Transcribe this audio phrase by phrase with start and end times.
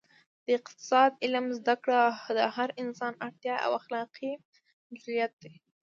[0.45, 2.01] د اقتصاد علم زده کړه
[2.37, 4.31] د هر انسان اړتیا او اخلاقي
[4.91, 5.53] مسوولیت دی